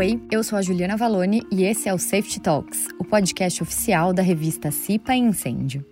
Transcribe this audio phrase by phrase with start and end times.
[0.00, 4.14] Oi, eu sou a Juliana Valone e esse é o Safety Talks, o podcast oficial
[4.14, 5.84] da revista CIPA Incêndio.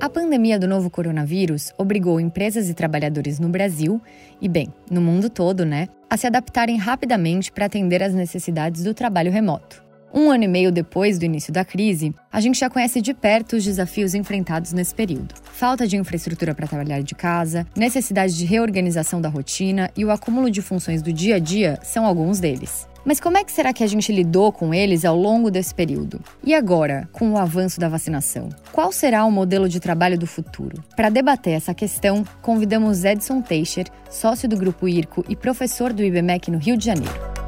[0.00, 4.02] A pandemia do novo coronavírus obrigou empresas e trabalhadores no Brasil
[4.40, 8.92] e, bem, no mundo todo, né, a se adaptarem rapidamente para atender às necessidades do
[8.92, 9.89] trabalho remoto.
[10.12, 13.56] Um ano e meio depois do início da crise, a gente já conhece de perto
[13.56, 15.34] os desafios enfrentados nesse período.
[15.52, 20.50] Falta de infraestrutura para trabalhar de casa, necessidade de reorganização da rotina e o acúmulo
[20.50, 22.88] de funções do dia a dia são alguns deles.
[23.04, 26.20] Mas como é que será que a gente lidou com eles ao longo desse período?
[26.44, 28.50] E agora, com o avanço da vacinação?
[28.72, 30.82] Qual será o modelo de trabalho do futuro?
[30.94, 36.50] Para debater essa questão, convidamos Edson Teixeira, sócio do Grupo IRCO e professor do IBMEC
[36.50, 37.39] no Rio de Janeiro.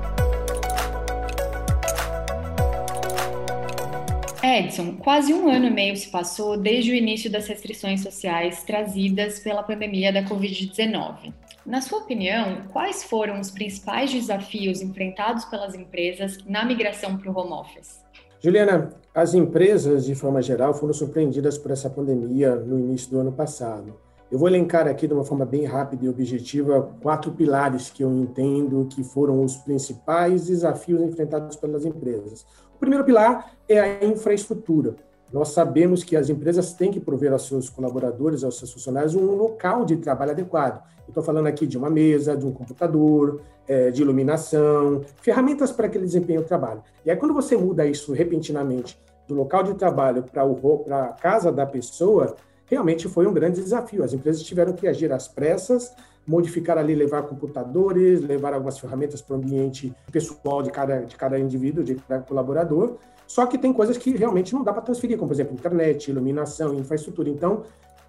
[4.53, 9.39] Edson, quase um ano e meio se passou desde o início das restrições sociais trazidas
[9.39, 11.33] pela pandemia da Covid-19.
[11.65, 17.39] Na sua opinião, quais foram os principais desafios enfrentados pelas empresas na migração para o
[17.39, 18.03] home office?
[18.41, 23.33] Juliana, as empresas, de forma geral, foram surpreendidas por essa pandemia no início do ano
[23.33, 23.97] passado.
[24.31, 28.11] Eu vou elencar aqui de uma forma bem rápida e objetiva quatro pilares que eu
[28.11, 32.47] entendo que foram os principais desafios enfrentados pelas empresas.
[32.83, 34.97] O primeiro pilar é a infraestrutura.
[35.33, 39.37] Nós sabemos que as empresas têm que prover aos seus colaboradores, aos seus funcionários, um
[39.37, 40.83] local de trabalho adequado.
[41.07, 45.97] Estou falando aqui de uma mesa, de um computador, é, de iluminação, ferramentas para que
[45.97, 46.83] ele desempenhe o trabalho.
[47.07, 51.65] E aí, quando você muda isso repentinamente do local de trabalho para a casa da
[51.65, 52.35] pessoa,
[52.67, 54.03] realmente foi um grande desafio.
[54.03, 55.95] As empresas tiveram que agir às pressas,
[56.27, 61.39] modificar ali, levar computadores, levar algumas ferramentas para o ambiente pessoal de cada, de cada
[61.39, 65.29] indivíduo, de cada colaborador, só que tem coisas que realmente não dá para transferir, como,
[65.29, 67.31] por exemplo, internet, iluminação, infraestrutura.
[67.31, 67.63] Então,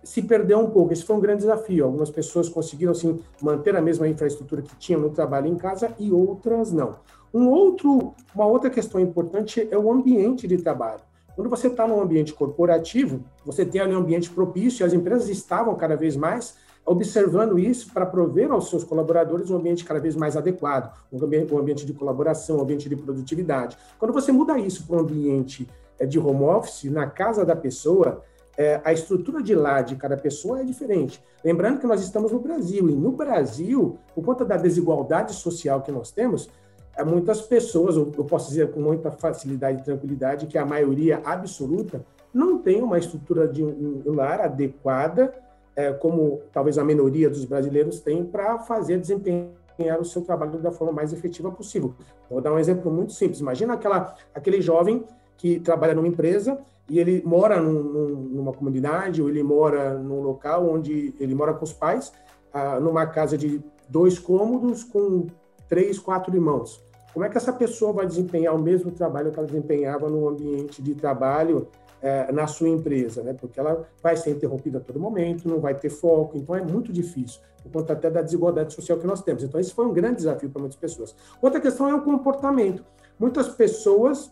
[0.04, 0.92] se perdeu um pouco.
[0.92, 1.86] Esse foi um grande desafio.
[1.86, 6.12] Algumas pessoas conseguiram, assim, manter a mesma infraestrutura que tinham no trabalho em casa e
[6.12, 6.98] outras não.
[7.34, 11.00] Um outro, uma outra questão importante é o ambiente de trabalho.
[11.36, 15.74] Quando você está num ambiente corporativo, você tem ali um ambiente propício as empresas estavam
[15.76, 20.36] cada vez mais observando isso para prover aos seus colaboradores um ambiente cada vez mais
[20.36, 23.78] adequado, um ambiente, de colaboração, um ambiente de produtividade.
[23.98, 25.68] Quando você muda isso para um ambiente
[25.98, 28.22] é, de home office, na casa da pessoa,
[28.58, 31.24] é, a estrutura de lá de cada pessoa é diferente.
[31.44, 35.92] Lembrando que nós estamos no Brasil, e no Brasil, por conta da desigualdade social que
[35.92, 36.50] nós temos,
[36.96, 42.06] é, muitas pessoas, eu posso dizer com muita facilidade e tranquilidade, que a maioria absoluta
[42.34, 45.34] não tem uma estrutura de um lar adequada
[45.76, 50.72] é, como talvez a minoria dos brasileiros tem, para fazer desempenhar o seu trabalho da
[50.72, 51.94] forma mais efetiva possível.
[52.30, 53.40] Vou dar um exemplo muito simples.
[53.40, 55.04] Imagina aquela, aquele jovem
[55.38, 60.22] que trabalha numa empresa e ele mora num, num, numa comunidade ou ele mora num
[60.22, 62.14] local onde ele mora com os pais,
[62.54, 65.28] ah, numa casa de dois cômodos com
[65.68, 66.84] três, quatro irmãos.
[67.14, 70.82] Como é que essa pessoa vai desempenhar o mesmo trabalho que ela desempenhava no ambiente
[70.82, 71.68] de trabalho
[72.04, 73.34] é, na sua empresa, né?
[73.34, 76.92] Porque ela vai ser interrompida a todo momento, não vai ter foco, então é muito
[76.92, 79.42] difícil, por conta até da desigualdade social que nós temos.
[79.42, 81.16] Então, esse foi um grande desafio para muitas pessoas.
[81.42, 82.84] Outra questão é o comportamento.
[83.18, 84.30] Muitas pessoas,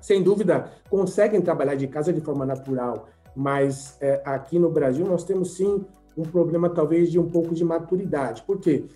[0.00, 3.06] sem dúvida, conseguem trabalhar de casa de forma natural,
[3.36, 5.84] mas é, aqui no Brasil nós temos sim
[6.16, 8.42] um problema talvez de um pouco de maturidade.
[8.44, 8.86] Por quê?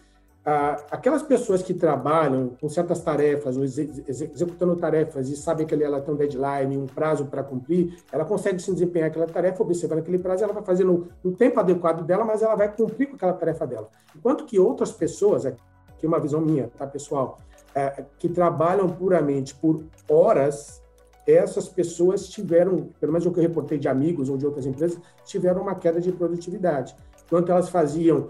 [0.91, 6.13] Aquelas pessoas que trabalham com certas tarefas, ou executando tarefas e sabem que ela tem
[6.13, 10.45] um deadline, um prazo para cumprir, ela consegue se desempenhar aquela tarefa, observando aquele prazo,
[10.45, 13.67] ela vai fazer no, no, tempo adequado dela, mas ela vai cumprir com aquela tarefa
[13.67, 13.89] dela.
[14.15, 17.39] Enquanto que outras pessoas, aqui uma visão minha, tá, pessoal,
[17.75, 20.83] é, que trabalham puramente por horas,
[21.27, 25.01] essas pessoas tiveram, pelo menos o que eu reportei de amigos ou de outras empresas,
[25.25, 26.95] tiveram uma queda de produtividade.
[27.27, 28.29] Enquanto elas faziam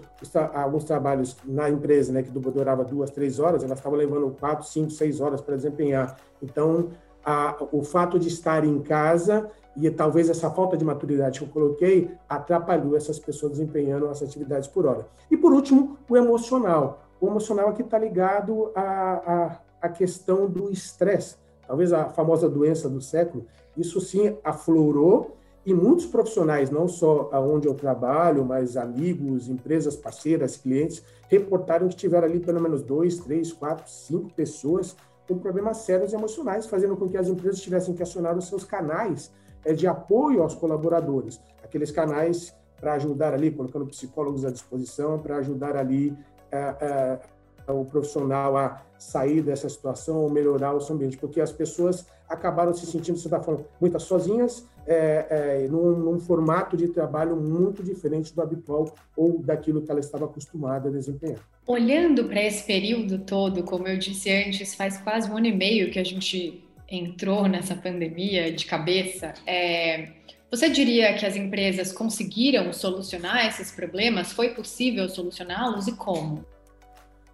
[0.53, 4.91] alguns trabalhos na empresa, né, que durava duas, três horas, elas estavam levando quatro, cinco,
[4.91, 6.17] seis horas para desempenhar.
[6.43, 6.91] Então,
[7.25, 11.49] a, o fato de estar em casa e talvez essa falta de maturidade que eu
[11.49, 15.07] coloquei atrapalhou essas pessoas desempenhando essas atividades por hora.
[15.31, 17.03] E por último, o emocional.
[17.21, 21.37] O emocional aqui está ligado à, à, questão do estresse,
[21.67, 23.47] talvez a famosa doença do século.
[23.77, 30.57] Isso sim aflorou e muitos profissionais, não só aonde eu trabalho, mas amigos, empresas parceiras,
[30.57, 34.95] clientes, reportaram que tiveram ali pelo menos dois, três, quatro, cinco pessoas
[35.27, 39.33] com problemas sérios emocionais, fazendo com que as empresas tivessem que acionar os seus canais
[39.65, 45.39] é, de apoio aos colaboradores, aqueles canais para ajudar ali, colocando psicólogos à disposição, para
[45.39, 46.15] ajudar ali
[46.53, 47.21] é,
[47.67, 52.07] é, o profissional a sair dessa situação ou melhorar o seu ambiente, porque as pessoas
[52.29, 55.27] acabaram se sentindo, de certa forma, muitas sozinhas, é,
[55.65, 60.27] é, num, num, formato de trabalho muito diferente do habitual ou daquilo que ela estava
[60.27, 61.39] acostumada a desempenhar.
[61.67, 65.91] Olhando para esse período todo, como eu disse antes, faz quase um ano e meio
[65.91, 69.33] que a gente entrou nessa pandemia de cabeça.
[69.47, 70.09] É,
[70.51, 74.33] você diria que as empresas conseguiram solucionar esses problemas?
[74.33, 76.45] Foi possível solucioná-los e como?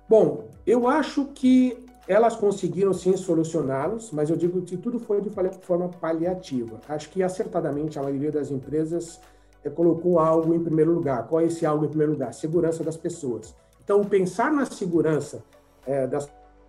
[0.09, 1.77] Bom, eu acho que
[2.09, 6.81] elas conseguiram sim solucioná-los, mas eu digo que tudo foi de forma paliativa.
[6.89, 9.21] Acho que acertadamente a maioria das empresas
[9.65, 11.27] é, colocou algo em primeiro lugar.
[11.29, 12.33] Qual é esse algo em primeiro lugar?
[12.33, 13.55] Segurança das pessoas.
[13.83, 15.43] Então, pensar na segurança
[15.87, 16.29] é, das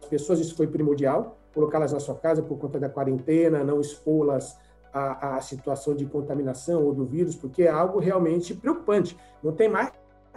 [0.09, 1.37] pessoas, isso foi primordial.
[1.53, 4.57] Colocá-las na sua casa por conta da quarentena, não expô-las
[4.93, 9.17] à, à situação de contaminação ou do vírus, porque é algo realmente preocupante.
[9.43, 9.91] Não tem mais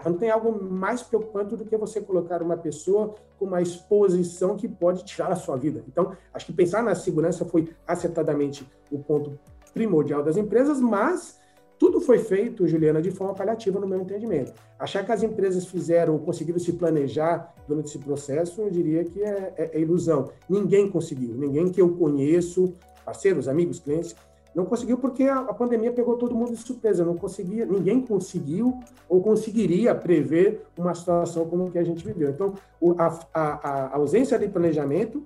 [0.05, 4.69] não tem algo mais preocupante do que você colocar uma pessoa com uma exposição que
[4.69, 5.85] pode tirar a sua vida.
[5.89, 9.39] Então, acho que pensar na segurança foi acertadamente o ponto
[9.73, 11.39] primordial das empresas, mas
[11.79, 14.53] tudo foi feito, Juliana, de forma paliativa, no meu entendimento.
[14.79, 19.23] Achar que as empresas fizeram ou conseguiram se planejar durante esse processo, eu diria que
[19.23, 20.31] é, é, é ilusão.
[20.49, 22.75] Ninguém conseguiu, ninguém que eu conheço,
[23.05, 24.15] parceiros, amigos, clientes,
[24.55, 27.05] não conseguiu porque a, a, pandemia pegou todo mundo de surpresa.
[27.05, 28.79] Não conseguia, ninguém conseguiu
[29.09, 32.31] ou conseguiria prever uma situação como que a gente viveu.
[32.31, 33.43] Então, o, a, a,
[33.87, 35.25] a ausência de planejamento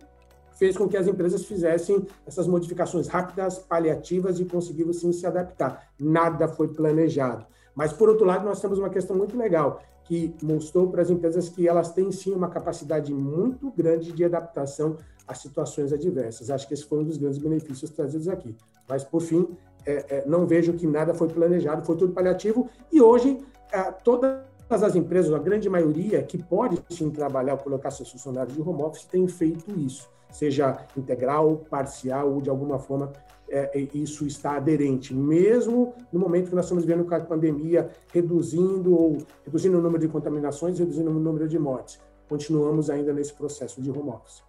[0.52, 5.88] fez com que as empresas fizessem essas modificações rápidas, paliativas e conseguiram sim se adaptar.
[6.00, 7.46] Nada foi planejado.
[7.74, 11.50] Mas, por outro lado, nós temos uma questão muito legal, que mostrou para as empresas
[11.50, 14.96] que elas têm sim uma capacidade muito grande de adaptação
[15.26, 16.48] a situações adversas.
[16.48, 18.56] Acho que esse foi um dos grandes benefícios trazidos aqui.
[18.88, 19.46] Mas, por fim,
[19.84, 22.70] é, é, não vejo que nada foi planejado, foi tudo paliativo.
[22.90, 23.38] E hoje,
[23.70, 24.40] é, todas
[24.70, 28.80] as empresas, a grande maioria que pode sim trabalhar ou colocar seus funcionários de home
[28.80, 33.12] office, tem feito isso, seja integral, parcial ou de alguma forma
[33.50, 37.90] é, é, isso está aderente, mesmo no momento que nós estamos vendo com a pandemia
[38.12, 42.00] reduzindo ou reduzindo o número de contaminações, reduzindo o número de mortes.
[42.28, 44.42] Continuamos ainda nesse processo de home office.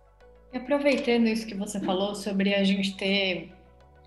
[0.51, 3.51] E aproveitando isso que você falou sobre a gente ter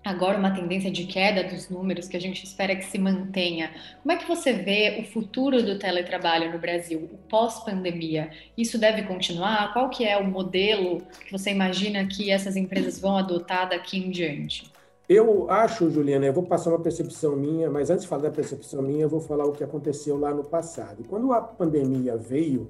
[0.03, 3.71] agora uma tendência de queda dos números que a gente espera que se mantenha.
[4.01, 8.29] Como é que você vê o futuro do teletrabalho no Brasil, o pós-pandemia?
[8.57, 9.71] Isso deve continuar?
[9.71, 14.11] Qual que é o modelo que você imagina que essas empresas vão adotar daqui em
[14.11, 14.71] diante?
[15.07, 18.81] Eu acho, Juliana, eu vou passar uma percepção minha, mas antes de falar da percepção
[18.81, 21.03] minha, eu vou falar o que aconteceu lá no passado.
[21.09, 22.69] Quando a pandemia veio,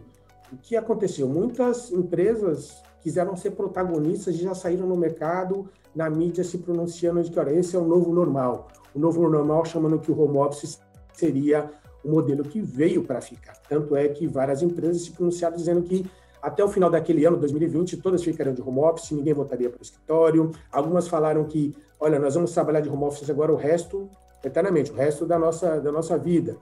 [0.52, 1.28] o que aconteceu?
[1.28, 7.30] Muitas empresas quiseram ser protagonistas e já saíram no mercado, na mídia, se pronunciando de
[7.30, 8.68] que, olha, esse é o novo normal.
[8.96, 10.80] O novo normal chamando que o home office
[11.14, 11.70] seria
[12.04, 13.54] o modelo que veio para ficar.
[13.70, 16.04] Tanto é que várias empresas se pronunciaram dizendo que
[16.44, 19.82] até o final daquele ano, 2020, todas ficariam de home office, ninguém voltaria para o
[19.82, 20.52] escritório.
[20.70, 24.10] Algumas falaram que, olha, nós vamos trabalhar de home office agora o resto,
[24.44, 26.58] eternamente, o resto da nossa, da nossa vida.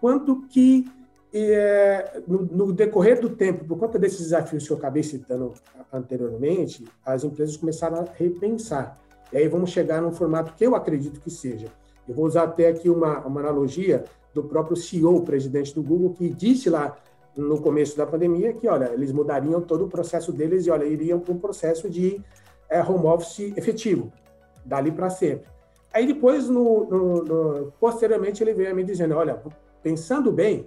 [0.00, 0.88] Quanto que,
[1.34, 5.54] é, no, no, decorrer do tempo, por conta desses desafios que eu acabei citando
[5.92, 8.96] anteriormente, as empresas começaram a repensar.
[9.32, 11.66] E aí vamos chegar num formato que eu acredito que seja.
[12.08, 16.28] Eu vou usar até aqui uma, uma analogia do próprio CEO, presidente do Google, que
[16.28, 16.96] disse lá
[17.36, 21.20] no começo da pandemia que, olha, eles mudariam todo o processo deles e, olha, iriam
[21.20, 22.20] para um processo de
[22.68, 24.10] é, home office efetivo,
[24.64, 25.46] dali para sempre.
[25.92, 29.40] Aí depois, no, no, no, posteriormente, ele veio me dizendo, olha,
[29.82, 30.66] pensando bem,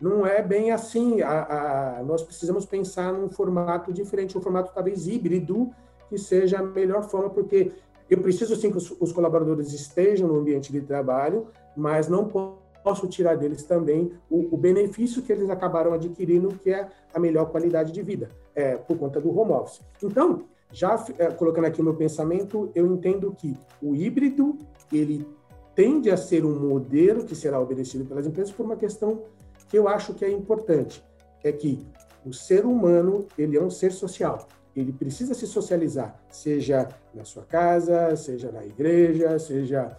[0.00, 5.06] não é bem assim, a, a, nós precisamos pensar num formato diferente, um formato talvez
[5.06, 5.70] híbrido,
[6.08, 7.72] que seja a melhor forma, porque
[8.08, 12.26] eu preciso sim que os, os colaboradores estejam no ambiente de trabalho, mas não
[12.82, 17.50] posso tirar deles também o, o, benefício que eles acabaram adquirindo, que é a melhor
[17.50, 19.80] qualidade de vida, é, por conta do home office.
[20.02, 24.56] Então, já é, colocando aqui o meu pensamento, eu entendo que o híbrido,
[24.92, 25.26] ele
[25.74, 29.22] tende a ser um modelo que será obedecido pelas empresas por uma questão
[29.68, 31.02] que eu acho que é importante,
[31.44, 31.86] é que
[32.24, 34.46] o ser humano, ele é um ser social.
[34.74, 39.96] Ele precisa se socializar, seja na sua casa, seja na igreja, seja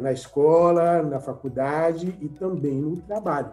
[0.00, 3.52] na escola, na faculdade e também no trabalho.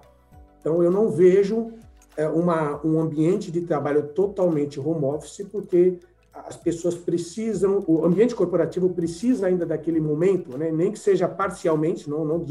[0.60, 1.72] Então, eu não vejo
[2.18, 6.00] é, uma, um ambiente de trabalho totalmente home office, porque
[6.34, 10.72] as pessoas precisam, o ambiente corporativo precisa ainda daquele momento, né?
[10.72, 12.44] nem que seja parcialmente, não, não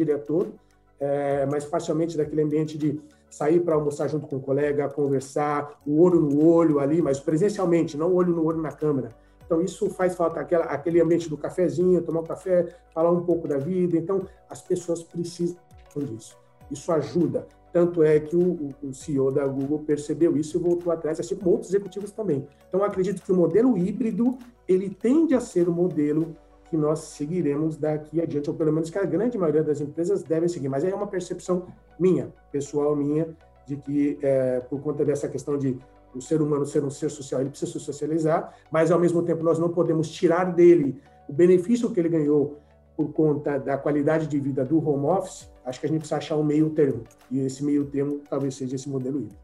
[1.01, 6.01] é, mas parcialmente daquele ambiente de sair para almoçar junto com o colega, conversar, o
[6.01, 9.11] olho no olho ali, mas presencialmente, não olho no olho na câmera.
[9.53, 13.47] Então, isso faz falta aquela, aquele ambiente do cafezinho, tomar um café, falar um pouco
[13.47, 13.99] da vida.
[13.99, 15.59] Então, as pessoas precisam
[15.95, 16.39] disso.
[16.71, 17.47] Isso ajuda.
[17.71, 21.51] Tanto é que o, o CEO da Google percebeu isso e voltou atrás, assim como
[21.51, 22.47] outros executivos também.
[22.67, 26.35] Então, acredito que o modelo híbrido, ele tende a ser o modelo
[26.71, 30.49] que nós seguiremos daqui adiante, ou pelo menos que a grande maioria das empresas devem
[30.49, 30.71] seguir.
[30.71, 31.67] Mas é uma percepção
[32.01, 35.79] minha, pessoal minha, de que é, por conta dessa questão de
[36.15, 39.43] o ser humano ser um ser social, ele precisa se socializar, mas ao mesmo tempo
[39.43, 42.59] nós não podemos tirar dele o benefício que ele ganhou
[42.97, 45.51] por conta da qualidade de vida do home office.
[45.65, 48.77] Acho que a gente precisa achar um meio termo, e esse meio termo talvez seja
[48.77, 49.37] esse modelo híbrido.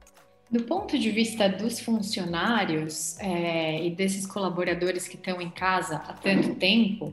[0.50, 6.14] Do ponto de vista dos funcionários é, e desses colaboradores que estão em casa há
[6.14, 7.12] tanto tempo,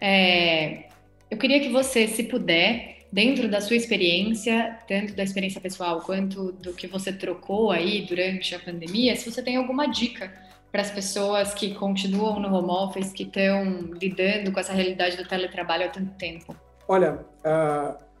[0.00, 0.88] é,
[1.30, 6.52] eu queria que você, se puder, dentro da sua experiência, tanto da experiência pessoal quanto
[6.52, 10.32] do que você trocou aí durante a pandemia, se você tem alguma dica
[10.70, 15.28] para as pessoas que continuam no home office, que estão lidando com essa realidade do
[15.28, 16.56] teletrabalho há tanto tempo.
[16.88, 18.12] Olha, uh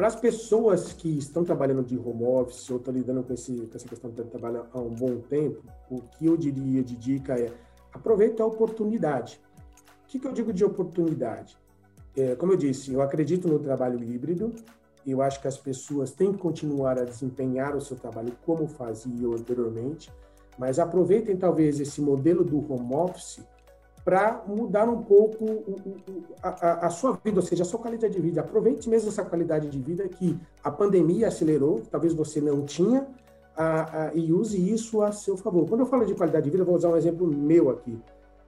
[0.00, 3.76] para as pessoas que estão trabalhando de home office ou estão lidando com, esse, com
[3.76, 7.52] essa questão de trabalho há um bom tempo, o que eu diria de dica é
[7.92, 9.38] aproveite a oportunidade.
[10.04, 11.54] O que, que eu digo de oportunidade?
[12.16, 14.52] É, como eu disse, eu acredito no trabalho híbrido,
[15.06, 19.32] eu acho que as pessoas têm que continuar a desempenhar o seu trabalho como faziam
[19.32, 20.12] anteriormente,
[20.58, 23.40] mas aproveitem talvez esse modelo do home office
[24.04, 25.46] para mudar um pouco
[26.42, 28.40] a, a, sua vida, ou seja, a sua qualidade de vida.
[28.40, 33.06] Aproveite mesmo essa qualidade de vida que a pandemia acelerou, talvez você não tinha,
[33.56, 35.68] a, a, e use isso a seu favor.
[35.68, 37.98] Quando eu falo de qualidade de vida, vou usar um exemplo meu aqui.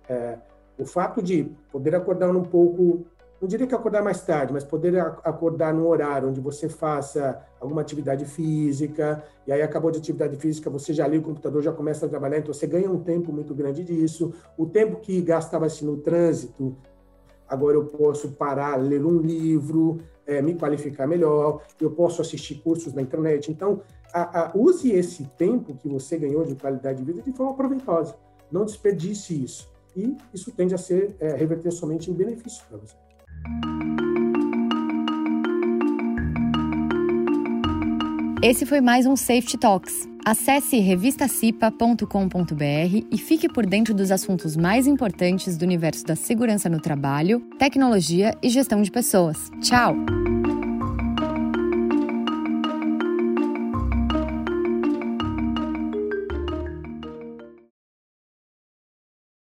[0.08, 0.38] É,
[0.78, 3.04] o fato de poder acordar um pouco
[3.42, 7.80] não diria que acordar mais tarde, mas poder acordar num horário onde você faça alguma
[7.80, 12.06] atividade física, e aí acabou de atividade física, você já liga o computador, já começa
[12.06, 14.32] a trabalhar, então você ganha um tempo muito grande disso.
[14.56, 16.76] O tempo que gastava-se no trânsito,
[17.48, 22.94] agora eu posso parar, ler um livro, é, me qualificar melhor, eu posso assistir cursos
[22.94, 23.50] na internet.
[23.50, 23.82] Então,
[24.14, 28.14] a, a, use esse tempo que você ganhou de qualidade de vida de forma proveitosa.
[28.52, 29.68] Não desperdice isso.
[29.96, 33.02] E isso tende a ser é, reverter somente em benefício para você.
[38.42, 40.08] Esse foi mais um Safety Talks.
[40.24, 46.80] Acesse revistacipa.com.br e fique por dentro dos assuntos mais importantes do universo da segurança no
[46.80, 49.50] trabalho, tecnologia e gestão de pessoas.
[49.60, 49.94] Tchau!